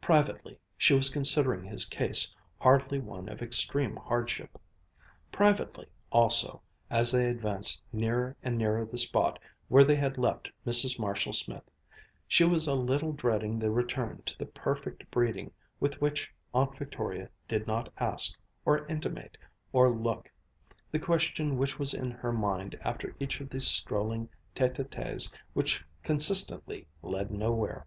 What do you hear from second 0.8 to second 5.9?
was considering his case hardly one of extreme hardship. Privately